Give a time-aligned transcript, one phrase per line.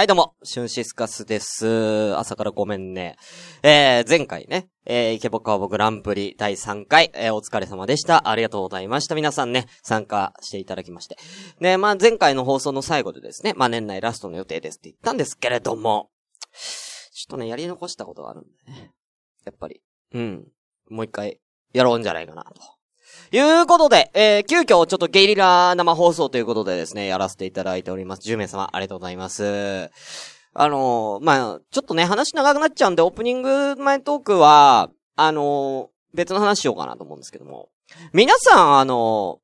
[0.00, 2.16] はい、どうも、シュンシスカスです。
[2.16, 3.16] 朝からごめんね。
[3.62, 8.30] えー、前回ね、えー、イケボカーボグランプリ第3回、えー、お疲れ様でした。
[8.30, 9.14] ありがとうございました。
[9.14, 11.18] 皆さんね、参加していただきまして。
[11.60, 16.08] で、まあ、前回の放送の最後でですね、まあ、年内ラストの予定ですって言ったんですけれども、
[17.12, 18.92] ちょっとね、やり残したことがあるんでね。
[19.44, 19.82] やっぱり、
[20.14, 20.48] うん。
[20.88, 21.40] もう一回、
[21.74, 22.79] やろうんじゃないかな、と。
[23.32, 28.22] いうことで、えー、急遽ちょっとゲリラ生放送ということでですね、やらせていただいております。
[28.28, 29.90] 10名様、ありがとうございます。
[30.52, 37.68] あのー、まあ、ちょっとね、話長くなっちゃうんで、オープニング前トークは、あのー、別の話しようかなと思うんですけども。
[38.12, 39.38] 皆さん、あの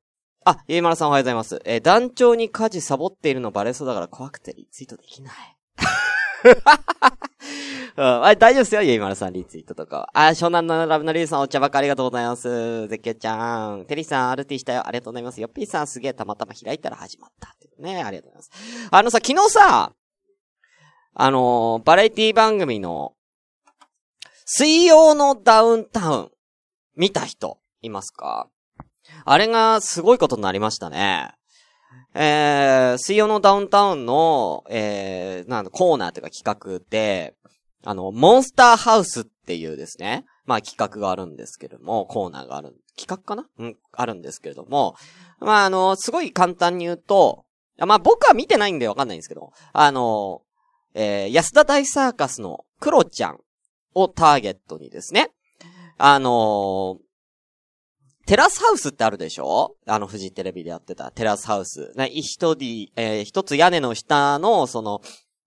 [0.45, 1.61] ー、あ、ゆいまるさんおはようございます。
[1.65, 5.33] え団長に家事サボっているのバレそうだから怖くてリツイートできない。
[7.97, 10.07] うん、あ大丈夫ですよ、ゆいまるさん、リツイートとか。
[10.13, 12.87] あ、湘南のラブのリュウさん、お茶ばかありがとうございます。
[12.87, 13.85] ゼッケちゃん。
[13.85, 14.87] テリーさん、RT したよ。
[14.87, 15.41] ありがとうございます。
[15.41, 17.49] ヨッピーさん、すげえ、たまたま開いたら始まった。
[17.49, 18.89] っね、ありがとうございます。
[18.91, 19.93] あのさ、昨日さ、
[21.19, 23.13] あのーバラエティ番組の、
[24.45, 26.31] 水曜のダウンタウン、
[26.95, 28.49] 見た人、いますか？
[29.25, 31.31] あれがすごいことになりましたね。
[32.13, 37.35] えー、水曜のダウンタウンの、えー、なん、コーナーというか企画で、
[37.83, 43.45] あの、モンスターハウスっていうですね、まあ企画があるんですけれども、コーナーがある、企画かな？
[43.59, 44.95] うん、あるんですけれども、
[45.39, 47.45] まああの、すごい簡単に言うと、
[47.77, 50.41] まあ僕は見てないんでわかんないんですけど、あの、
[50.93, 53.39] えー、安田大サーカスのクロちゃん
[53.93, 55.29] をターゲットにですね、
[55.97, 56.97] あの
[58.25, 59.75] テラスハウスってあるでしょ？
[59.85, 61.93] あの、フジテレビでやってたテラスハウス。
[62.09, 65.01] 一人、えー一つ屋根の下の、その、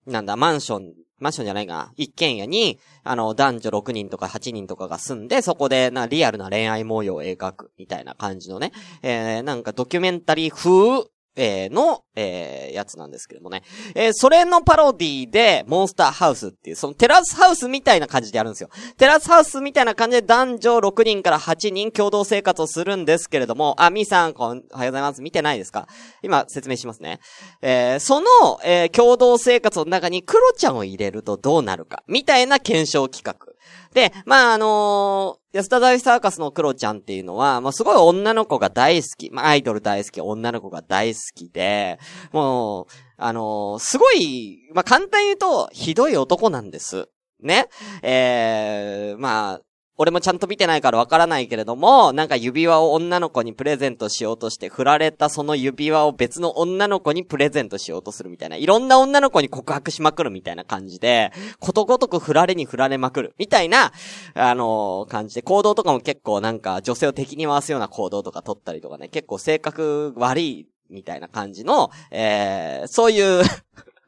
[0.07, 1.93] なんだ、マンション、マンションじゃないかな。
[1.95, 8.71] 一軒家に、あの、男女6人とか8人とかが住んで、そこで、な、リアルな恋愛模様を描く、みたいな感じのね、
[9.03, 13.63] えー、なんかドキュメンタリー風、えー、の、えー、やつなんですけどもね。
[13.95, 18.69] えー、それのパロディで、モンスターハウスっていう、そのテラスハウスみたいな感じでやるんですよ。
[18.97, 25.21] テラスハウスみたいな感じで男女6人から8人共同生活をするんですけれども、あ、みさん、こん、おはようございます。
[25.21, 25.87] 見てないですか？
[26.21, 27.19] 今、説明しますね。
[27.61, 28.27] えー、その、
[28.63, 33.51] えー、共同生活の中にクロちゃんを入れるとどうなるか、みたいな検証企画。
[33.93, 39.29] で、まあ、あのー安田大サーカスのクロちゃんっていうのは、まあ、すごい女の子が大好き。
[39.31, 41.99] まあ、アイドル大好き、女の子が大好きで、
[42.31, 42.85] もう、
[43.17, 47.09] あのーすごい、まあ、簡単に言うと、ひどい男なんです。
[47.41, 47.67] ね。
[48.01, 49.61] えー、まあ、
[50.01, 63.91] 俺もちゃんと見てないからわからないけれども、なんか指輪を女の子にプレゼントしようとして、振られたその指輪を別の女の子にプレゼントしようとするみたいな、いろんな女の子に告白しまくるみたいな感じで、ことごとく振られに振られまくるみたいな、
[64.33, 73.43] あのー感じで、行動とかも結構なんか女性を敵に回すような行動とか取ったりとかね、結構性格悪いみたいな感じの、えー、そういう、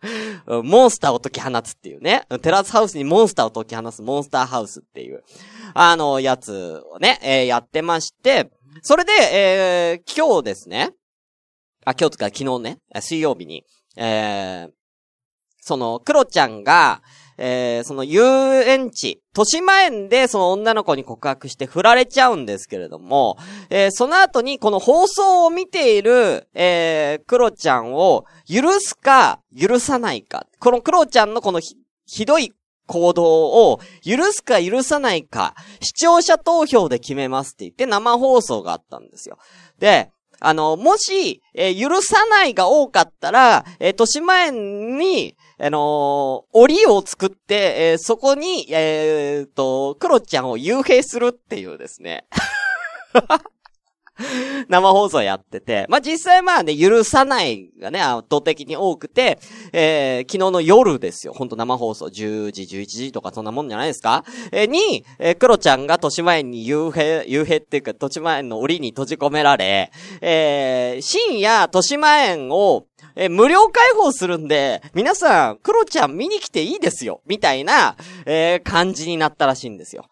[0.63, 2.25] モンスターを解き放つっていうね。
[2.41, 5.23] テラスハウスにモンスターを解き放すモンスターハウスっていう、
[5.73, 8.49] あの、やつをね、えーやってまして、
[8.81, 10.91] それで、えー今日ですね。
[11.85, 13.65] あ、今日とか昨日ね、水曜日に、
[13.97, 14.71] えー
[15.61, 17.01] その、クロちゃんが、
[17.37, 23.37] えーその遊園地、豊島園でその女の子に告白して振られちゃうんですけれども、
[23.69, 30.45] えーその後にこの放送を見ている、えー、クロちゃんを許すか許さないか。
[30.59, 31.75] このクロちゃんのこのひ
[32.05, 32.53] ひどい
[32.87, 33.25] 行動
[33.71, 39.37] を許すか許さないか、視聴者投票で決めますって言って生放送があったんですよ。
[39.79, 40.11] で、
[40.45, 52.25] あの、もし、えー許さないが多かったら、えー、豊島園に、あのー、檻を作って、えーそこに、えーっと、クロちゃんを幽閉するっていうですね。
[54.69, 59.39] 生放送やってて、まあ、実際まあね、許さないがね、圧倒的に多くて、
[59.71, 61.33] えー昨日の夜ですよ。
[61.33, 64.23] ほんと生放送、10時、11時とかそんなもんじゃないですか？
[64.51, 69.91] えーに、えー、クロちゃんが豊島園に幽閉、幽閉っていうか、豊島園の檻に閉じ込められ、
[70.21, 72.85] えー深夜、豊島園を、
[73.15, 77.95] えー無料開放するんで、皆さん、クロちゃん見に来ていいですよ、みたいな、
[78.25, 80.05] えー感じになったらしいんですよ。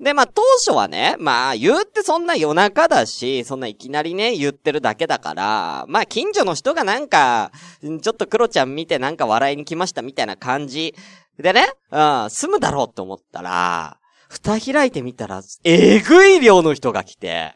[0.00, 10.94] で、まあ、当初はね、まあ、言ってそんな夜中だし、そんないきなりね、言ってるだけだから、まあ、近所の人がなんか、ちょっとクロちゃん見てなんか笑いに来ましたみたいな感じ
[11.38, 13.98] でね、うん、済むだろうって思ったら、
[14.28, 17.54] 蓋開いてみたら、えぐい量の人が来て、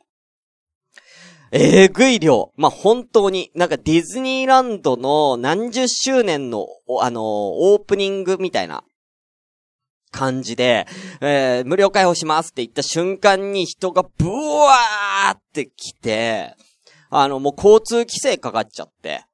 [1.51, 2.53] えぐい量。
[2.57, 6.67] まあ、本当に、なんかディズニーランドの何十周年の、
[7.01, 8.85] あのーオープニングみたいな
[10.11, 10.87] 感じで、
[11.21, 16.55] えー、無料開放しますって言った瞬間に人がブワーって来て、
[17.11, 19.25] あの、もう交通規制かかっちゃって。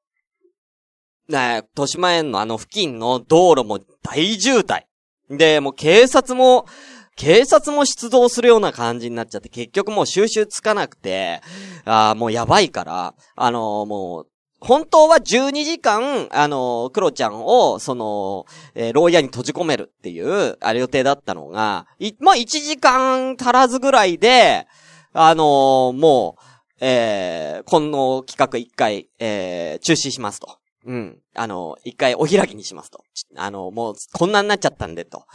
[1.27, 4.83] ね、豊島園のあの付近の道路も大渋滞。
[5.29, 6.65] で、もう警察も、
[7.15, 11.41] 警察も出動するような感じになっちゃって、結局もう収集つかなくて、
[11.85, 14.27] ああ、もうやばいから、あのー、もう、
[14.65, 24.65] 本当は12時間、あのー、クロちゃんを、その、えー、牢屋に閉じ込めるっていう、あれ予定だったのが、い、まあ、1時間足らずぐらいで、
[25.13, 26.41] あの、もう、
[26.81, 30.57] えー、この企画一回、えー、中止しますと。
[30.85, 31.19] うん。
[31.35, 33.03] あの、一回お開きにしますと。
[33.37, 35.25] あの、もう、こんなになっちゃったんで、と。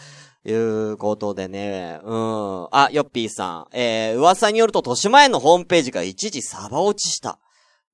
[0.45, 2.69] いうことでね、うん。
[2.73, 3.77] あ、ヨッピーさん。
[3.77, 7.39] えー、噂によると、豊島園のホームページが一時サバ落ちした。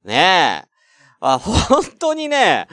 [0.05, 0.76] ねえ。
[1.21, 2.69] あ、本当にね、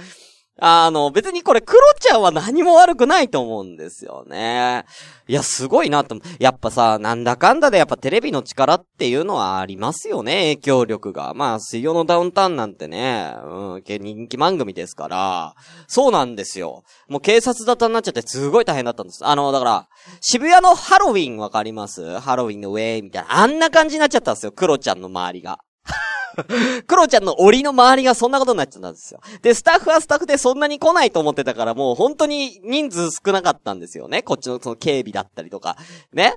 [0.59, 4.85] あの、別にこれ、クロちゃんは何も悪くないと思うんですよね。
[5.27, 6.15] いや、すごいなと。
[6.37, 11.33] やっぱさ、なんだかんだでやっぱテレビの力っていうのはありますよね、影響力が。
[11.33, 15.55] まあ、水曜のダウンタウンなんてね、うん、人気番組ですから、
[15.87, 16.83] そうなんですよ。
[17.07, 19.25] もう警察沙汰になっちゃってすごい大変だったんです。
[19.25, 19.87] あの、だから、
[20.21, 22.19] 渋谷のハロウィンわかります？
[22.19, 25.57] ハロウィンのウェイみたいな、あんな感じになっちゃったんですよ、クロちゃんの周りが。
[26.87, 29.19] クロちゃんの檻の周りがそんなことになっちゃったんですよ。
[29.41, 34.23] で、スタッフはスタッフでそんなに来ないと思ってたから、もう本当に人数少なかったんですよね。
[34.23, 35.77] こっちのその警備だったりとか。
[36.11, 36.35] ね。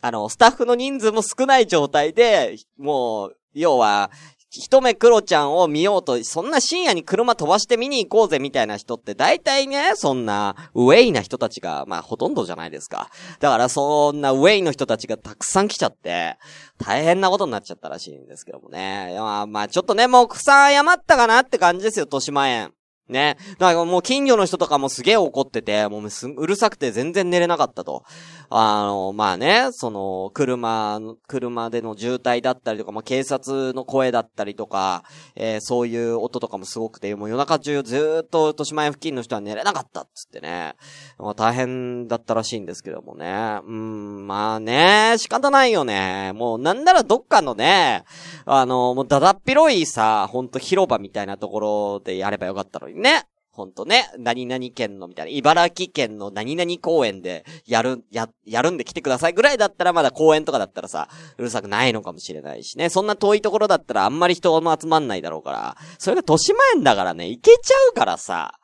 [0.00, 4.10] あの、スタッフの人数も少ない状態で、もう、要は、
[4.50, 13.10] 一目クロちゃんを見ようと、そんな深夜に車飛ばして見に行こうぜみたいな人って大体ね、そんなウェイな人たちが、まあほとんどじゃないですか。
[13.40, 16.38] だからそんなウェイの人たちがたくさん来ちゃって、
[16.78, 19.14] 大変なことになっちゃったらしいんですけどもね。
[19.18, 22.72] まあまあちょっとね、もう草謝ったかなって感じですよ、豊島園。
[23.08, 23.36] ね。
[23.58, 28.04] だからもう近所の人とかもすげえ怒ってて、もううるさくて全然寝れなかったと。
[28.50, 35.02] あの、まあね、その、車、車での渋滞だったりとか、まあ警察の声だったりとか、
[35.34, 40.76] えー、そういう音とかもすごくて、もう夜中中ずっと豊島園付近の人は寝れなかったっつってね。
[41.18, 43.60] まあ大変だったらしいんですけどもね。
[43.66, 46.32] うん、まあね、仕方ないよね。
[46.34, 48.04] もうなんならどっかのね、
[48.46, 53.26] あの、もうだだっ広いさ、ほんと広場みたいなところでやればよかったのにね。
[53.50, 61.08] ほんとね、何々県のみたいな、茨城県の何々公園でやる、や、やるんで来てくださいぐらいだったらまだ公園とかだったらさ、
[61.38, 62.88] うるさくないのかもしれないしね。
[62.88, 68.60] そんな遠いところだったらあんまり人も集まんないだろうから、それが豊島園だからね、行けちゃうからさ、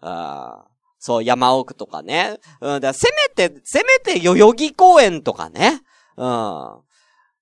[0.00, 0.64] あ
[0.98, 2.38] そう、山奥とかね。
[2.60, 3.06] うん、だせ
[3.36, 5.82] めて、せめて代々木公園とかね。
[6.16, 6.80] うん。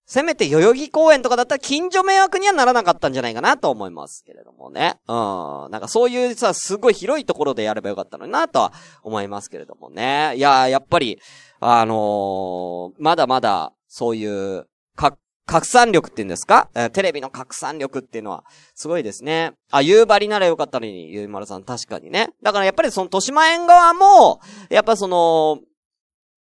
[0.07, 5.01] せめて代々木公園とかだったら近所迷惑にはならなかったんじゃないかなと思いますけれどもね。
[5.09, 5.71] うん。
[5.73, 8.73] なんかそういうさ、すごい広いところでやればよかったのになとは
[9.03, 10.35] 思いますけれどもね。
[10.37, 11.19] いや、やっぱり、
[11.59, 14.25] あのー、まだまだ、そうい
[14.59, 16.69] う、か、拡散力って言うんですか？
[16.75, 18.45] えテレビの拡散力っていうのは、
[18.75, 19.53] すごいですね。
[19.71, 22.31] あ、夕張ならよかったのに、ゆうまるさん確かにね。
[22.43, 25.61] だからやっぱりその、豊島園側も、やっぱその、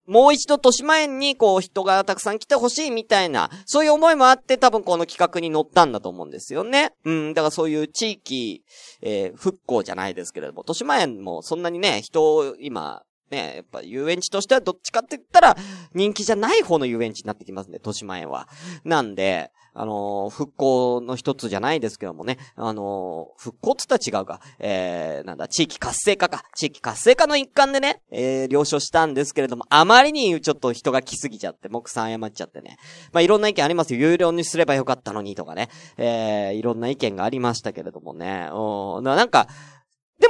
[0.06, 6.92] もう一度豊島園にこう人がたくさん来てほしいみたいな、そういう思いもあって多分この企画に乗ったんだと思うんですよね。
[7.04, 8.64] うん、だからそういう地域、
[9.00, 13.02] えー、復興じゃないですけれども、豊島園もそんなにね、人を今、
[13.32, 15.56] ね、やっぱ遊園地としてはどっちかって言ったら
[15.94, 18.46] 人気じゃない方の遊園地になってきますね、豊島園は。
[18.84, 26.44] なんで、あのー、復興の一つじゃないですけどもね、あのー、復興つったら違うか、えー、なんだ、地域活性化か。
[26.54, 32.76] 地域活性化の一環でね、えー、了承したんですけれども、あまりにちょっと人が来すぎちゃって、木さん謝っちゃってね。
[33.12, 34.00] まあ、いろんな意見ありますよ。
[34.00, 35.70] 有料にすればよかったのにとかね。
[35.96, 38.50] えー、いろんな意見がありましたけれどもね。
[38.52, 39.48] うん、なんか、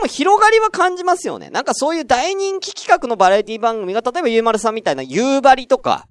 [0.02, 1.50] も広がりは感じますよね。
[1.50, 6.06] なんかそういう大人気企画のバラエティ番組が、例えばゆうまるさんみたいな夕張とか、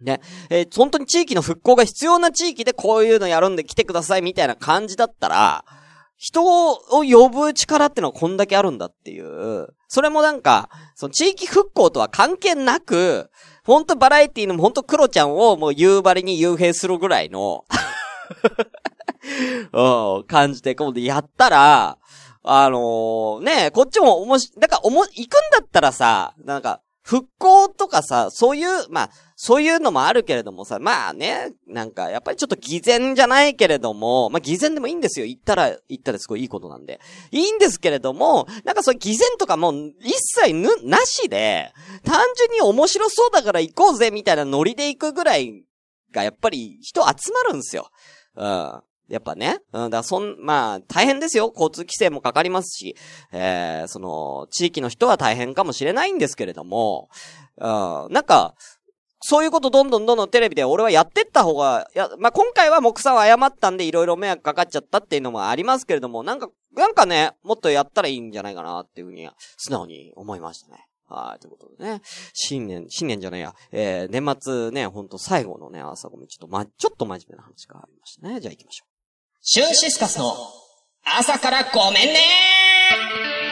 [0.00, 0.20] ね。
[0.50, 5.64] えー、本当に地域の復興が必要な地域でこういうのやるんで来てくださいみたいな感じだったら、
[6.16, 9.68] 人を呼ぶ力ってのはこんだけあるんだっていう。
[9.88, 13.30] それもなんか、その地域復興とは関係なく、
[13.64, 17.64] ほんとバラエティのほんとクロちゃんをもう夕張に幽閉するぐらいの
[19.72, 21.98] うん、感じで、こうやったら、
[22.44, 35.26] あのー、ねこっちもおもし、だからおも、行くんだったらさ、なんか、復興とかさ、そういう、まあ、そういうのもあるけれどもさ、まあね、なんか、やっぱりちょっと偽善じゃないけれども、まあ偽善でもいいんですよ。
[35.26, 37.00] 言ったら、言ったらすごいいいことなんで。
[37.30, 41.72] いいんですけれども、なんかそういう偽善とかも一切ぬ、なしで、
[42.04, 45.62] 単純に面白そうだから行こうぜみたいなノリで行くぐらい
[46.10, 47.90] が、やっぱり人集まるんですよ。
[48.36, 48.82] うん。
[49.08, 49.58] やっぱね。
[49.72, 51.52] うん、だそん、まあ、大変ですよ。
[51.54, 52.96] 交通規制もかかりますし、
[53.32, 57.08] えー、その、地域の人は大変かもしれないんですけれども、
[57.58, 58.54] うん、なんか、
[59.26, 70.86] そういうことどんどんどんどんテレビで俺はやってった方が、や、まあ、今回は木さんは謝ったんでいろいろ迷惑かかっちゃったっていうのもありますけれども、なんか、なんかね、もっとやったらいいんじゃないかなっていうふうに、素直に思いましたね。
[71.08, 72.02] はい、ということでね。
[72.34, 73.54] 新年、新年じゃないや。
[73.72, 78.40] えー、年末ね、ほんと最後のね、朝ごめん、ちょっとま、ちょっと真面目な話がありましたね。
[78.40, 78.93] じゃあ行きましょう。
[79.46, 80.34] シュンシスカスの
[81.04, 83.43] 朝からごめんね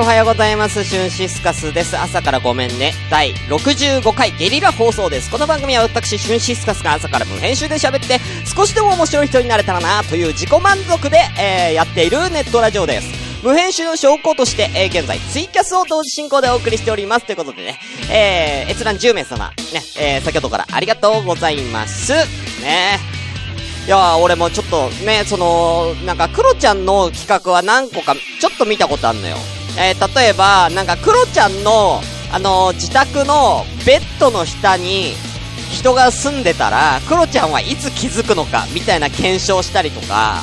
[0.00, 0.82] おはようございます。
[0.82, 1.94] シュンシスカスです。
[1.94, 2.94] 朝からごめんね。
[3.10, 5.30] 第65回ゲリラ放送です。
[5.30, 13.44] この番組は私、シュンシスカスが朝から無編集で喋って、少しでも面白い人になれたらな、という自己満足で、えー、やっているネットラジオです。
[13.44, 17.26] 無編集の証拠として、えー、現在、ツイキャスを同時進行でお送りしております。
[17.26, 17.78] ということでね、
[18.10, 22.14] えー、閲覧10名様、ね、えー、先ほどからありがとうございます。
[22.62, 22.98] ね
[23.86, 29.36] いや俺もちょっとね、その、なんか、クロちゃんの企画は何個か、ちょっと見たことあるのよ。
[29.80, 35.14] えー、例えば、なんか、クロちゃんの、あのー自宅のベッドの下に、
[35.72, 40.42] 人が住んでたら、クロちゃんはいつ気づくのか、みたいな検証したりとか、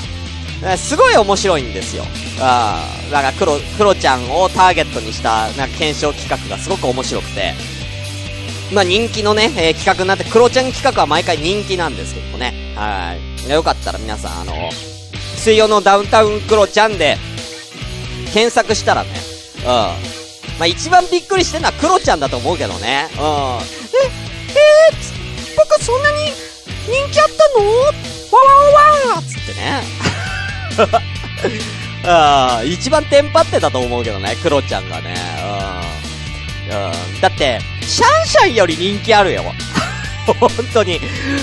[0.75, 2.03] すごい面白いんですよ。
[2.39, 7.53] ああ、なんか、クロ、クロちゃんをターゲットにした、なんか、検証企画がすごく面白くて、
[8.73, 12.73] まあ人気のね、えー企画になって、クロちゃん企画は毎回人気なんですけどもね。
[12.75, 13.15] は
[13.47, 13.51] い。
[13.51, 14.69] よかったら皆さん、あの、
[15.35, 17.17] 水曜のダウンタウンクロちゃんで、
[18.33, 19.09] 検索したらね、
[19.67, 23.09] まあ一番びっくりしてるのはクロちゃんだと思うけどね。
[23.13, 23.19] うん。
[23.19, 25.13] え、えー、つ
[25.55, 26.31] 僕そんなに
[26.87, 27.67] 人気あったの？
[27.67, 29.83] わわわわつってね。
[32.05, 35.15] あ あ、一番テンパってたと思うけどね、クロちゃんがね。
[36.69, 36.75] うん。
[36.75, 37.21] うん。
[37.21, 39.43] だって、シャンシャンより人気あるよ。
[40.33, 40.99] 本当に。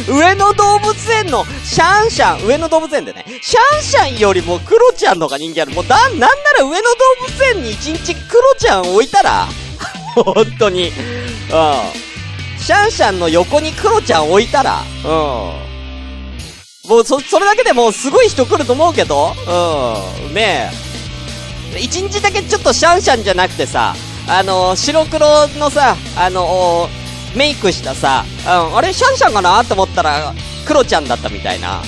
[0.09, 5.73] 上野動物園のシャンシャン、上野動物園でね、シャンシャンよりもクロちゃんの方が人気ある。
[5.73, 6.81] もうだ、なんなら上野動
[7.27, 9.49] 物園に一日クロちゃん置いたら、
[10.15, 10.89] 本当に。
[10.89, 10.93] うん。
[12.61, 15.11] シャンシャンの横にクロちゃん置いたら、うん。
[16.89, 19.35] もうそ、それだけでもうすごい人来ると思うけど、
[20.27, 20.35] うん。
[20.35, 20.71] ね
[21.75, 21.81] え。
[21.81, 23.95] 一日だけちょっとシャンシャンじゃなくてさ、
[24.29, 26.89] あの、白黒のさ、あの、
[27.35, 30.33] メイクしたさ、うん、あれシャンシャンかなって思ったら、
[30.67, 31.81] クロちゃんだったみたいな。
[31.81, 31.87] うん。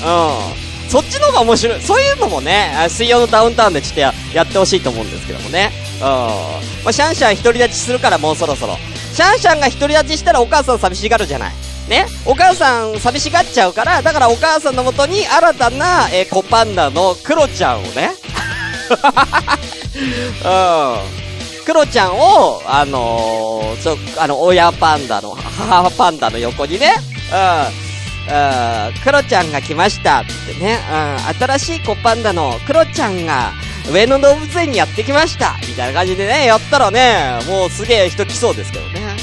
[0.88, 1.80] そっちの方が面白い。
[1.80, 5.72] そういうのもね、あ水曜のダウンタウンでちょっとややってほしいと思うんですけどもね。
[5.96, 6.02] うん。
[6.02, 8.76] まあ、シャンシャン独り立ちするからもうそろそろ。
[9.12, 11.52] シャンシャンが独り立ちしたらお母さん寂しがるじゃない。
[11.88, 18.10] ねお母さん寂しがっちゃうから、だからお母さんのもとに新たな、えー、子パンダのクロちゃんをね。
[20.44, 21.25] うん。
[21.66, 26.94] クロちゃんを、あのー、ちょ、あの、親パンダの、母パンダの横にね、
[27.32, 27.86] うん、
[28.26, 33.50] うん、クロちゃんが来ましたってね、うん、新しい子パンダのクロちゃんが、
[33.92, 39.00] 上野動物園にやってきましたみたいな感じでね、やったらね、もうすげえ人来そうですけどね。
[39.00, 39.16] はい。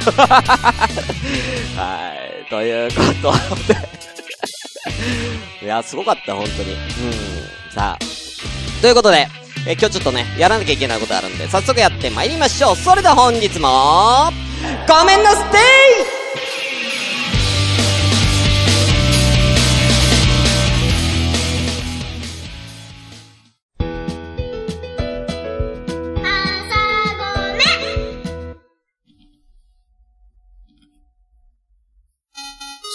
[1.76, 2.14] は
[2.46, 2.46] い。
[2.48, 3.34] ということ
[3.70, 3.76] で。
[5.62, 6.72] いや、すごかった、本当に。
[6.72, 6.78] うん。
[7.74, 8.80] さあ。
[8.80, 9.28] ということで、
[9.66, 12.76] えー今日ちょっとね、やらなきゃいけないことあるんで、早速やって参りましょう。
[12.76, 14.30] それでは本日も、
[14.88, 15.50] ごめんなさい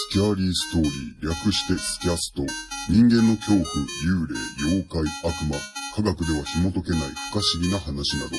[0.08, 2.42] スキャーリーストーリー、略してスキャスト。
[2.88, 3.64] 人間の恐怖、
[4.04, 5.56] 幽霊、妖怪、悪魔、
[5.96, 7.00] 科学では紐解けない
[7.32, 8.36] 不可思議な話など、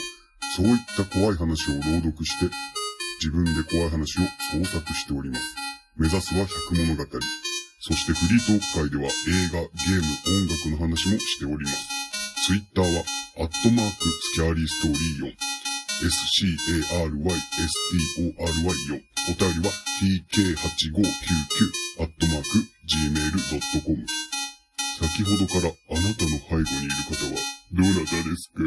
[0.53, 2.45] そういった怖い話を朗読して、
[3.17, 5.55] 自分で怖い話を創作しております。
[5.97, 7.03] 目指すは百物語。
[7.81, 10.05] そしてフリートーク界では映画、ゲーム、
[10.37, 11.89] 音楽の話もしております。
[12.45, 13.03] ツイッターは、
[13.41, 15.33] アットマーク、スキャーリーストーリー4。
[18.37, 19.01] scarysstory4。
[19.29, 22.49] お便りは tk8599 アットマーク
[22.85, 24.05] gmail.com。
[24.99, 27.37] 先ほどからあなたの背後にいる方は
[27.71, 28.63] どなたですか？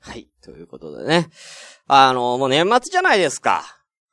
[0.00, 0.28] はい。
[0.42, 1.28] ということでね。
[1.86, 3.64] あの、もう年末じゃないですか。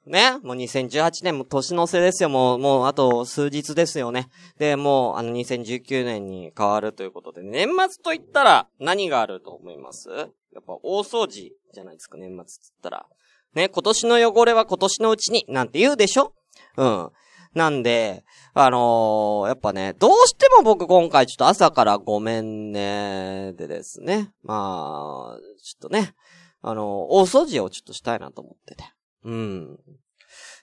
[0.06, 0.38] ね。
[0.44, 2.30] もう2018年も年の瀬ですよ。
[2.30, 4.28] もう、もうあと数日ですよね。
[4.58, 10.10] で、もうあの2019年に変わるということで、年末と言ったら何があると思います？
[10.10, 10.28] やっ
[10.68, 13.06] ぱ大掃除じゃないですか、年末っつったら。
[13.54, 16.34] ね、今年の汚れは今年のうちに、なんて言うでしょ？
[16.76, 17.10] うん。
[17.54, 24.32] なんで、あのー、やっぱね、どうしても僕今回ちょっと朝からごめんね、でですね。
[24.44, 26.14] まあ、ちょっとね、
[26.62, 28.84] あのー、大掃除をちょっとしたいなと思ってて。
[29.24, 29.80] うん。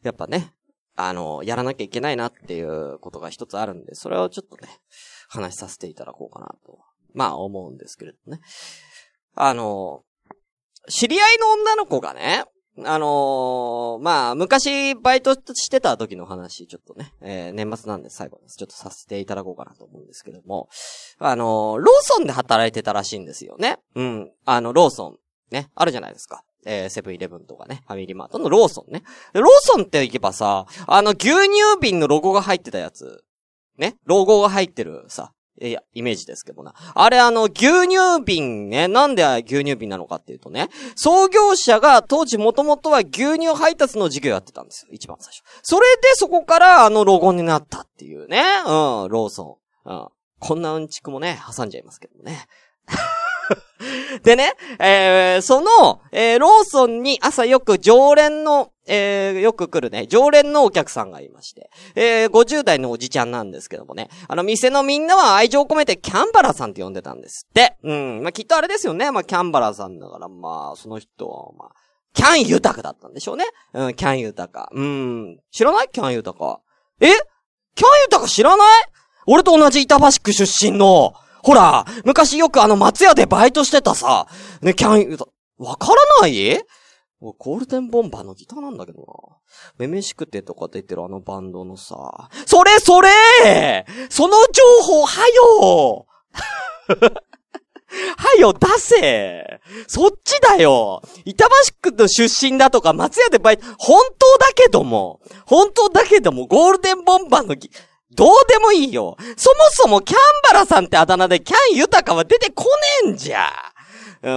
[0.02, 0.54] やっぱね、
[0.94, 4.68] あのー、やらなきゃいけないなっていうことが一つあるんで、それをちょっとね、
[5.28, 6.78] 話させていただこうかなと、
[7.14, 8.40] まあ思うんですけれどね。
[9.34, 10.02] あの
[10.88, 12.44] 知り合いの女の子がね、
[12.84, 18.56] あのー、まあ、昔バイトしてた時の話、ちょっとね、えー、年末なんで最後です。
[18.56, 20.68] ちょっとさせていただこうかなと思うんですけども、
[21.18, 23.78] あのー、ローソンで働いてたらしいんですよね。
[23.94, 24.30] うん。
[24.44, 25.16] あの、ローソン、
[25.50, 26.42] ね、あるじゃないですか。
[26.66, 29.04] えー、セブンイレブンとかね、ファミリーマートのローソンね。
[29.32, 33.24] ローソンって行けばさ、あの、牛乳瓶のロゴが入ってたやつ、
[33.78, 36.74] ね、ロゴが入ってるさ、いや、イメージですけどな。
[36.94, 45.42] あれあの、牛乳瓶ね、なんで牛乳瓶なのかっていうとね、創業者が当時もともとは牛乳配達の事業やってたんですよ、一番最初。
[45.62, 48.70] それでそこからあのロゴになったっていうね、う
[49.06, 49.90] ん、ローソン。
[49.90, 50.08] うん。
[50.38, 52.46] こんなうんちくもね、挟んじゃいますけどね。
[54.22, 67.76] でね、えー、その、えー、ローソンに朝よく常連の、えー、よく来るね、常連のお客さんがいまして、えー、50代のおじちゃんなんですけどもね、あの、店のみんなは愛情を込めてキャンバラさんって呼んでたんですって。
[67.82, 71.68] うん、まあ、きっとあれですよね、まあ、キャンバラさんだから、まあ、その人は、まあ、
[72.14, 73.44] キャン豊かだったんでしょうね。
[73.74, 74.70] うん、キャン豊か。
[74.72, 75.88] うん、知らない？
[75.92, 76.60] キャン豊か。
[77.00, 77.08] え？
[77.08, 78.66] キャン豊か知らない？
[79.26, 81.12] 俺と同じ板橋区出身の、
[81.42, 84.28] ほら、昔よくあの松屋でバイトしてたさ、
[84.62, 85.26] ね、キャンユタ、
[85.58, 86.58] わからない？
[87.32, 89.06] ゴールデンボンバーのギターなんだけどな。
[89.78, 92.28] めめしくてとか出てるあのバンドのさ。
[92.46, 96.06] それそれその情報はよ
[98.16, 101.46] はよ、出せそっちだよ板
[101.82, 107.70] 橋区の出身だとか、松屋でバイト、本当だけども、本当だけども、ゴールデンボンバーのギ、
[108.12, 109.16] どうでもいいよ。
[109.36, 110.20] そもそもキャン
[110.52, 112.64] バラさんってあだ名でキャン豊かは出てこ
[113.04, 113.52] ねえんじゃ。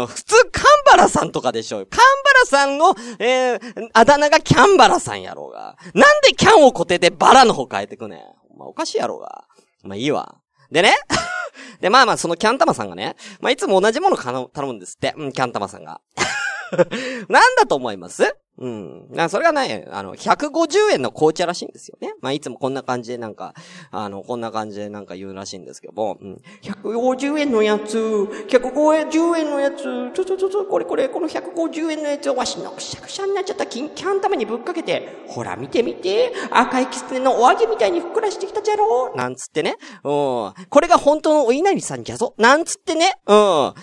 [0.08, 1.78] 普通、カンバラさんとかでしょ。
[1.80, 5.78] カンバラさんの、えー、あだ名がキャンバラさんやろうが。
[5.94, 8.20] なんでキャンを固定でバラの方変えてくねん。
[8.58, 9.46] まあ、おかしいやろうが。
[9.84, 10.36] まあ、いいわ。
[10.72, 10.96] でね。
[11.82, 15.14] で、まあまあ、そのキャンタマさんがね、まあ、いつも同じもの頼むんですって。
[15.18, 16.02] うん、キャンタマさんが。
[17.30, 18.36] なんだと思います？
[18.60, 19.08] うん。
[19.12, 22.14] な、それがね、あの、150円の紅茶らしいんですよね。
[22.22, 23.54] まあ、いつもこんな感じでなんか、
[23.92, 26.42] あの、こんな感じでなんか言うらしいんですけども、うん。
[26.62, 39.76] 150円のやつ、150円のやつ、ちょちょちょちょ、これこれ、この150円のやつをわしのくしゃくしゃになっちゃった金キャン玉にぶっかけて、ほら見てみて、赤いキツネのお揚げみたいにふっくらしてきたじゃろなんつってね。
[40.04, 40.54] うん。
[40.70, 43.14] これが本当のお稲荷さんじゃぞなんつってね。
[43.26, 43.36] うん。
[43.36, 43.74] あ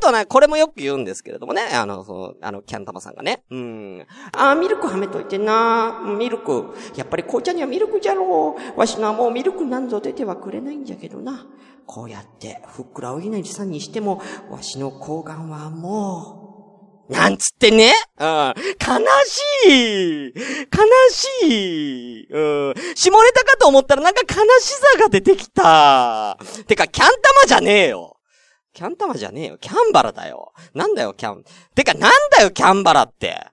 [0.00, 3.42] とね、これもよく言うんですけれどもね、あの、そう、あの、キャン玉さんがね。
[3.50, 4.06] うん。
[4.32, 6.02] ああミルクはめといてな。
[6.18, 6.74] ミルク。
[6.96, 8.78] やっぱり紅茶にはミルクじゃろう。
[8.78, 11.46] わしのはもうミルクなんぞ出てはくれないんじゃけどな。
[11.86, 16.40] こうやって、ふっくらお稲荷さんにしても、わしの睾丸はも
[17.08, 17.92] う、なんつってね。
[18.18, 18.26] うん。
[18.26, 22.74] 悲しい悲しいうん。
[22.94, 26.38] 下ネタかと思ったらなんか悲しさが出てきた。
[26.66, 28.16] てか、キャン玉じゃねえよ。
[28.72, 29.58] キャン玉じゃねえよ。
[29.58, 30.52] キャンバラだよ。
[30.72, 31.44] なんだよ、キャン。
[31.74, 33.46] てか、なんだよ、キャンバラって。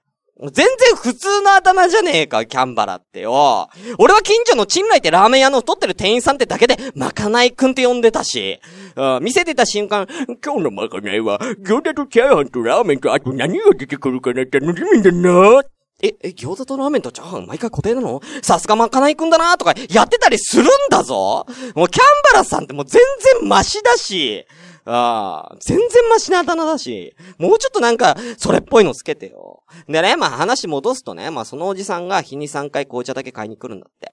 [0.50, 3.68] 全然普通のあだ名じゃねえか、キャンバラってよ。
[3.98, 8.58] 俺は近所のチンライってラーメン屋の太ってる店員さんってだけで、まかないくんって呼んでたし。
[8.96, 10.08] うん、店出た瞬間、
[10.44, 15.62] 今日のまかないは、餃子とチャーハンとラーメンとあと何が出てくるかなって楽しみだな。
[16.04, 18.20] え、え、餃子とラーメンとチャーハン毎回固定なの？
[18.42, 23.00] さすがまかないくんだなとかやってたりするんだぞもうキャンバラさんってもう全
[23.40, 24.44] 然マシだし。
[24.84, 29.62] ああ、全然マシなあだ名だし、もうちょっとなんか、それっぽいのつけてよ。
[29.88, 34.12] でね、まあ話戻すとね、まあそのおじさんが日に3回紅茶だけ買いに来るんだって。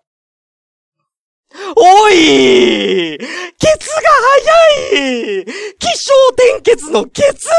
[1.75, 3.27] おいケ
[3.79, 4.09] ツが
[4.91, 5.45] 早い
[5.77, 7.49] 気象転結のケツ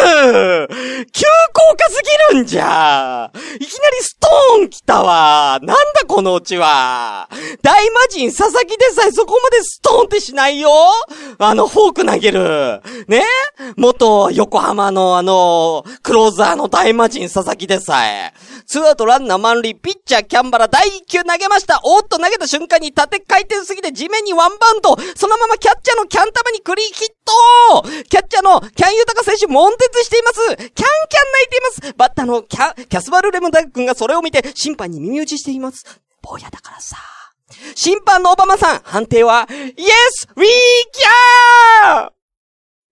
[1.12, 7.29] 急降下すぎるんじゃいきなりストーン来たわなんだこのうちは
[7.62, 10.70] 大魔人佐々木でさえそこまでストーンってしないよ
[11.38, 13.22] あのフォーク投げるね
[13.76, 18.33] 元横浜のあの、クローザーの大魔人佐々木でさえ。
[18.66, 24.96] ツーアウトランナー満塁、ピッチャーキャンバラ第1球投げましたおっと投げた瞬間に縦回転すぎて地面にワンバウンド。
[25.16, 27.88] そのままキャッチャーのキャン玉にクリーヒット。
[28.08, 30.40] キャッチャーのキャンユタカ選手、悶絶しています。
[30.46, 30.86] キャンキャン泣
[31.44, 31.94] いています。
[31.96, 35.84] バッターのキャ、キャスバルレムダ君がそれを見て、審判に耳打ちしています。
[36.22, 36.96] 坊やだからさ。
[37.74, 40.46] 審判のオバマさん、判定は、イエスウィー
[40.92, 42.10] キャー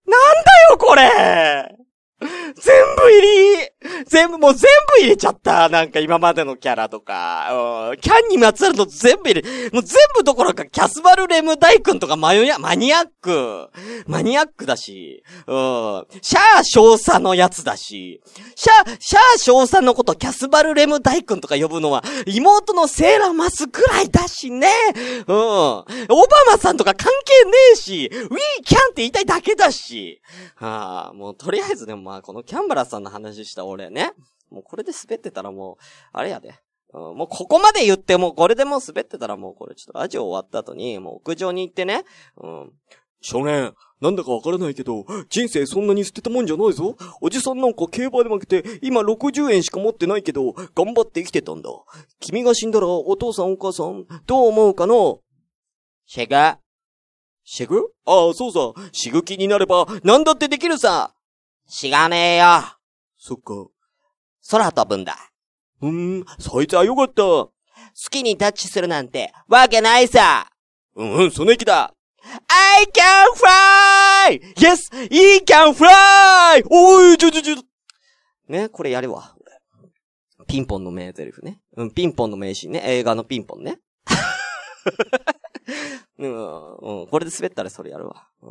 [0.09, 1.75] なんだよこれ。
[2.19, 3.68] 全部入り。
[4.07, 5.69] 全部、もう全部入れちゃった。
[5.69, 13.69] なんか今までのキャラとか、うん、キャンにまつわるの全部入れ、もう全部どころかキャスバルレム大君とかマヨマニアック。
[14.07, 16.05] マニアックだし、うん。
[16.21, 18.21] シャー少佐のやつだし、
[18.55, 24.67] シャー、シャー少佐のことキャスバルレム大君とか呼ぶのは、妹のセーラーマスくらいだしね。
[25.27, 25.35] うん。
[25.35, 25.85] オバ
[26.47, 28.29] マさんとか関係ねえし、ウィー
[28.63, 30.21] キャンって言いたいだけだし。
[30.55, 34.11] はあ、もうとりあえずでもまあ、このキャンバラさんの話した俺ね。
[34.49, 36.55] もうこれで滑ってたらもう、あれやで。
[36.93, 42.03] うん、もうここまで言ってもこれでもう滑ってたらもうこれちょっとラジオ終わった後に、もう屋上に行ってね、
[42.37, 42.71] うん。
[43.21, 46.95] 少年、なんだかわからないけど、人生そんなに捨てたもんじゃないぞ。
[47.21, 51.69] おじさんなんか競馬で負けて、今60円しか持ってないけど、頑張って生きてたんだ。
[52.21, 55.19] 君が死んだら、お父さんお母さん、どう思うかの？
[56.05, 56.59] シェグ？
[57.43, 57.91] シェグ？
[58.05, 58.59] ああ、そうさ。
[58.93, 61.13] 死ぐ気になれば、なんだってできるさ。
[61.67, 62.45] しがねえよ。
[63.17, 63.67] そっか。
[64.49, 65.15] 空飛ぶんだ。
[65.81, 67.21] うーん、そいつはよかった。
[67.21, 67.51] 好
[68.09, 70.49] きにタッチするなんて、わけないさ。
[70.95, 71.93] うんうん、その息だ。
[72.47, 74.53] I can fly!
[74.55, 74.91] Yes!
[75.09, 76.63] He can fly!
[76.69, 77.55] おい、ちょちょちょ。
[78.47, 79.35] ね、これやるわ。
[80.47, 81.61] ピンポンの名台詞ね。
[81.77, 82.81] うん、ピンポンの名シーンね。
[82.83, 83.79] 映画のピンポンね。
[86.19, 88.27] うん、うん、これで滑ったらそれやるわ。
[88.41, 88.49] うん、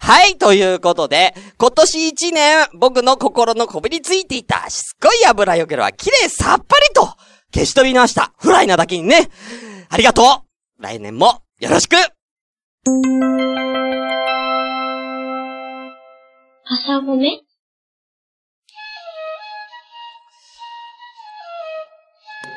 [0.00, 7.06] はい、ということで、今年一年、僕の心のこびりついていたしつこい油よけは綺麗さっぱりと
[7.54, 8.32] 消し飛びました。
[8.38, 9.30] フライなだけにね。
[9.88, 10.26] ありがとう。
[10.82, 11.94] 来年もよろしく。
[16.66, 17.40] 朝ごめ？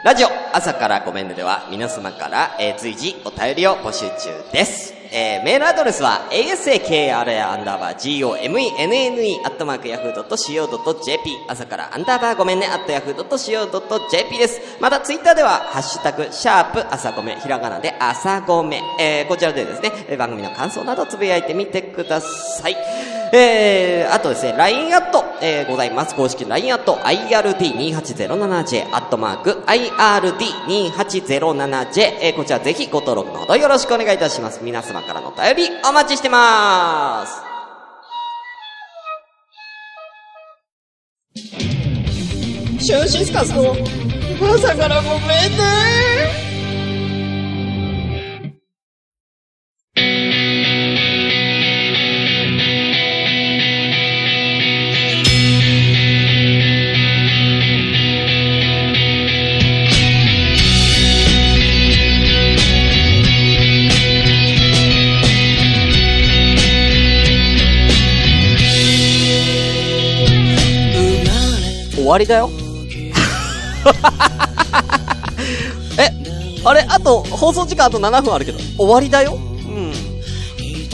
[0.03, 4.93] ラジオ、朝からごめんねでは、皆様から、えー、随時お便りを募集中です。
[5.11, 7.13] えー、メールアドレスは、asakra
[7.51, 14.59] アンダーバー gomenne アットマークヤフー .co.jp 朝からアンダーバーごめんねアットヤフー .co.jp です。
[14.81, 23.16] またツイッターでは、ハッシュタグ、シャープ朝ごめ、ひらがなで朝ごめ、えー、こちらでですね、番組の感想などつぶやいてみてください。
[23.33, 26.15] えー、あとですね、LINE アット、えー、ございます。
[26.15, 34.63] 公式 LINE アット、IRD2807J、アットマーク、IRD2807J、えー、こちらぜひご登録のほどよろしくお願いいたします。
[34.63, 37.47] 皆様からのお便りお待ちしてます。
[42.79, 43.75] シューシスカスの
[44.41, 46.46] 朝からごめんね
[72.17, 72.49] わりだよ。
[75.99, 76.11] え、
[76.65, 79.93] あれあと、放送時間あと7分あるけど、終わりだようん。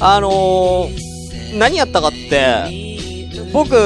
[0.01, 3.77] あのー、何やったかって、僕、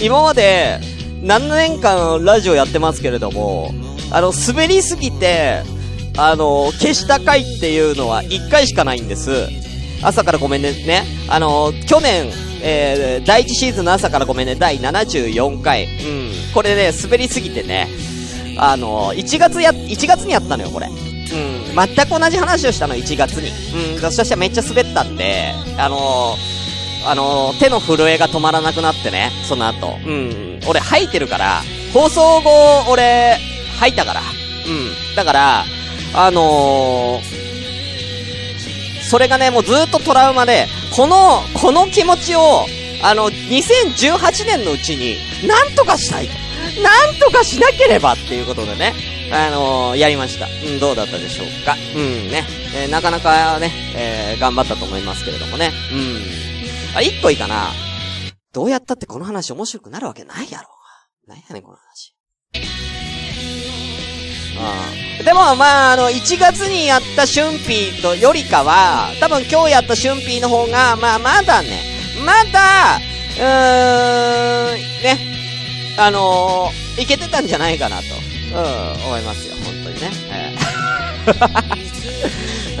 [0.00, 0.80] 今まで、
[1.22, 3.72] 何年間ラジオやってますけれども、
[4.10, 5.62] あの、滑りすぎて、
[6.16, 9.48] あの、消した回っていうのは1回しかないんです。
[10.02, 11.04] 朝からごめんね、ね。
[11.28, 15.84] あの、去年、えー、第1シーズンの朝からごめんね、第74回。
[15.84, 16.30] うん。
[16.54, 17.88] これね、滑りすぎてね、
[18.58, 20.86] あの、1月や、1月にやったのよ、これ。
[20.86, 20.94] うん。
[21.74, 23.50] 全く同じ話をしたの、1月に。
[23.94, 24.00] うん。
[24.00, 26.36] そしたらめっちゃ滑ったんで、あの
[27.06, 29.96] あの手の震えが止まらなくなってね、その後。
[30.06, 30.60] うん。
[30.66, 31.62] 俺吐いてるから、
[31.94, 32.50] 放送後、
[32.90, 33.38] 俺、
[33.78, 34.20] 吐いたから。
[34.20, 35.16] うん。
[35.16, 35.64] だから、
[36.12, 37.22] あのー、
[39.02, 42.66] それがね、もうずっとトラウマで、この、この気持ちを、
[43.02, 46.34] あの、2018年のうちに、なんとかしたいと。
[46.82, 48.94] なんとかしなければっていうことでね、
[49.32, 50.46] あのー、やりました。
[50.46, 51.74] うん、どうだったでしょうか。
[51.94, 55.70] うんね、えー、なかなかね、えー、頑張ったと思いますけれどもね。
[55.92, 56.96] うん。
[56.96, 57.68] あ、一個いいかな。
[58.52, 60.68] どうやったってこの話面白くなるわけないやろ。
[61.26, 62.14] なんやねん、この話。
[65.24, 71.82] でも、まあ、あの、1月にやった春ーとよりかは、多分今日やった春ーの方が、まあ、まだね、
[72.24, 72.96] まだ、
[73.36, 75.18] うーん、ね、
[75.98, 78.04] あのー、いけてたんじゃないかなと、
[78.54, 80.10] うん、思いますよ、本当にね。
[80.30, 80.56] え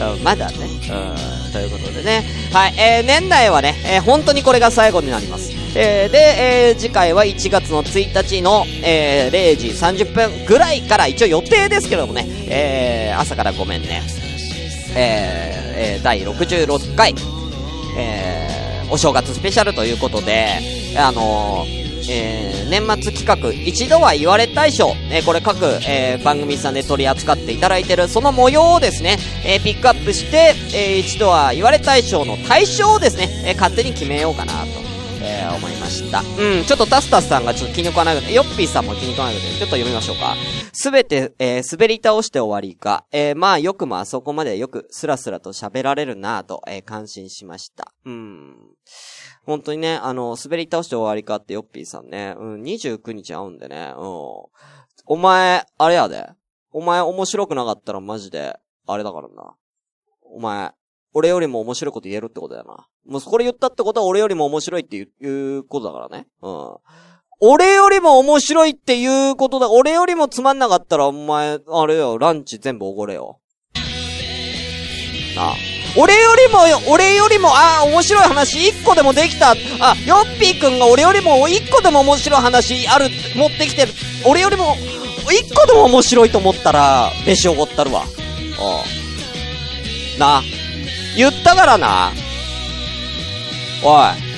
[0.00, 2.24] ー、 まだね、うん、ということでね。
[2.52, 5.59] はい、えー、年内はね、えー、本当にこれが最後になります。
[5.74, 14.02] えー、で、えー、次回は1月の1日の、えー、0時30分ぐらいから、一応予定ですけどもね、えー、朝からごめんね。
[14.96, 17.14] えー、え、第66回、
[17.96, 20.58] えー、お正月スペシャルということで、
[20.98, 21.80] あのー、
[22.10, 34.89] えー、年末企画、一度は言われたい賞、えー、これ各、えー、番組さんで取り扱っていただいてる、その模様をですね、えー、ピックアップして、えー、一度は言われたい賞の対象をですね、えー、勝手に決めようかなと。
[35.54, 36.20] 思いました。
[36.20, 40.34] うん、ちょっとタスタスさんがちょっと気に食わないので、ヨッピーさんも気に食わないので、ちょっと読みましょうか。
[40.72, 43.04] すべて、えー、滑り倒して終わりか。
[43.12, 47.92] えー、まあ、よくもあそこまでよくスラスラと喋られるなぁと、えー、感心しました。
[48.04, 48.56] うん。
[49.44, 54.04] 本当にね、あの、滑り倒して終わりかってヨッピーさんね、うん、29日会うんでね、うん。
[55.06, 56.28] お前、あれやで。
[56.72, 59.54] お前面白くなかったらマジで、あれだからな。
[60.22, 60.72] お前、
[61.12, 62.86] 俺よりも面白いこと言えるってことだよな。
[63.06, 66.26] もうこれ言ったってことは俺よりも面白いっていうことだからね。
[66.42, 66.76] うん。
[67.40, 69.70] 俺よりも面白いっていうことだ。
[69.70, 73.40] 俺よりもつまんなかったらお前、あれよ、ランチ全部おごれよ。
[75.34, 75.54] なあ。
[75.96, 76.60] 俺よりも、
[76.92, 79.52] 俺よりも、ああ、面白い話一個でもできた。
[79.52, 79.56] あ、
[80.06, 83.92] ヨッピーくんが俺よりも一個でも面白い話ある、持ってきてる。
[84.24, 84.76] 俺よりも、
[85.32, 88.04] 一個でも面白いと思ったら、飯おごったるわ。
[88.04, 90.20] うん。
[90.20, 90.42] なあ。
[91.16, 92.12] 言ったからな。
[93.82, 94.30] おい。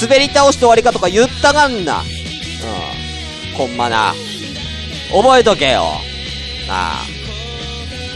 [0.00, 2.00] 滑り倒して終わりかとか言ったがんな。
[2.00, 3.56] うん。
[3.56, 4.14] ほんまな。
[5.10, 5.92] 覚えとけよ。
[6.68, 7.06] なあ。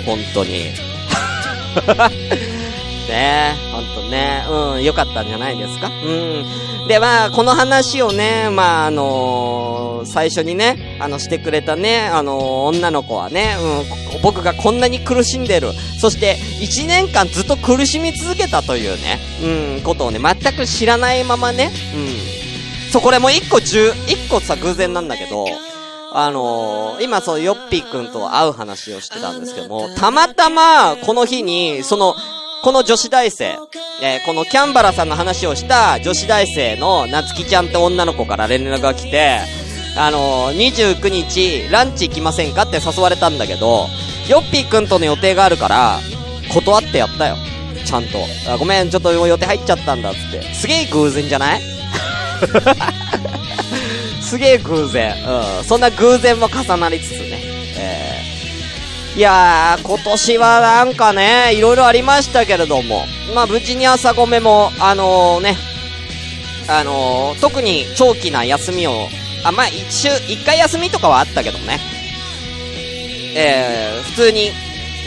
[0.04, 0.72] ほんとに。
[3.08, 4.44] ねほんとね。
[4.48, 5.88] うん、よかったんじゃないですか？
[5.88, 6.88] うん。
[6.88, 12.42] で、まあ、この話をね、まあ、あのー、最初にね、あの、してくれたね、あのー、
[12.76, 13.56] 女の子はね、
[14.14, 15.68] うん、僕がこんなに苦しんでる。
[16.00, 19.20] そして、1年間ずっと苦しみ続けたというね、
[19.76, 22.90] うん、ことをね、全く知らないままね、うん。
[22.90, 25.46] そう、これも一個十、一個さ、偶然なんだけど、
[26.12, 32.16] あのー、今そう、ヨッピーくんと会う話をしてたんですけども、たまたま、この日に、その、
[32.62, 33.56] この女子大生、
[34.02, 39.40] えー、このキャンバラさんの話をした女子大生の夏希ちゃんって女の子から連絡が来て、
[39.96, 43.88] あのー、29日、ランチ行きませんかって誘われたんだけど、
[44.28, 45.98] ヨッピーくんとの予定があるから、
[46.54, 47.36] 断ってやったよ。
[47.84, 48.10] ちゃんと。
[48.48, 50.54] あごめん、ちょっと予定入っちゃったんだっつって。
[50.54, 51.62] すげえ偶然じゃない？
[54.22, 55.14] すげえ偶然。
[55.58, 55.64] うん。
[55.64, 57.42] そんな偶然も重なりつつね。
[59.14, 65.56] いやー、今年はなんかね、いろいろありましたけれども、まあ無事に朝ごめも、あのー、ね、
[66.66, 69.08] あのー、特に長期な休みを、
[69.44, 71.78] あ、まあ一週、一回休みとかはあったけどね、
[73.36, 74.50] えー、普通に、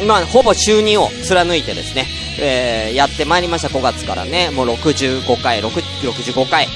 [0.07, 2.05] まあほぼ週2を貫いてですね、
[2.39, 3.69] えー、やってまいりました。
[3.69, 5.69] 5月からね、もう65回、6
[6.11, 6.67] 65回、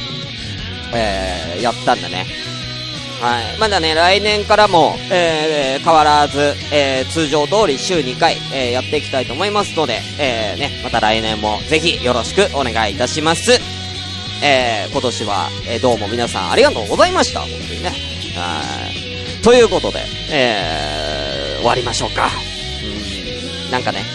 [0.95, 2.48] えー、やったんだね。
[3.21, 3.59] はい。
[3.59, 13.59] まだね、来年からも、えー、変わらず、えー、通常通り週2回、えー、やっていきたいと思いますので、えー、ね、また来年もぜひよろしくお願いいたします。
[14.41, 17.41] えー、今年は、えー、どうも皆さんありがとうございました。
[17.41, 17.89] 本当にね。
[18.35, 18.61] は
[19.41, 19.43] い。
[19.43, 19.99] ということで、
[20.31, 22.29] えー、終わりましょうか。
[23.65, 23.71] うん。
[23.71, 24.05] なんかね、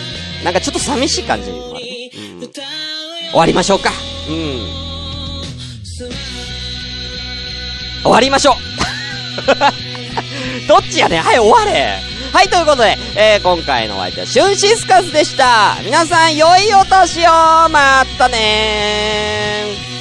[0.42, 1.84] なんかちょっと寂しい感じもある、
[2.40, 2.50] うん。
[2.50, 3.90] 終わりましょうか。
[4.30, 4.84] うん。
[8.02, 8.73] 終わりましょう
[10.68, 12.00] どっちやねはい、終われ。
[12.32, 15.78] はい、ということで、えー、今回のお相手はシュンシスカスでした。
[15.84, 17.68] 皆さん、良いお年を。
[17.68, 19.93] またねー。